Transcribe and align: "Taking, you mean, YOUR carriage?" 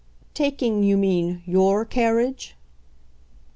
"Taking, 0.33 0.81
you 0.81 0.97
mean, 0.97 1.43
YOUR 1.45 1.85
carriage?" 1.85 2.55